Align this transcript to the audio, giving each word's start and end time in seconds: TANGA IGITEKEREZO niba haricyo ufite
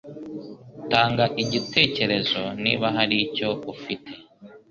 TANGA 0.91 1.25
IGITEKEREZO 1.41 2.41
niba 2.63 2.87
haricyo 2.95 3.49
ufite 3.73 4.11